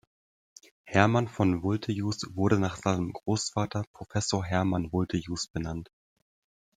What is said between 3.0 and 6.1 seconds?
Großvater Professor Hermann Vultejus benannt.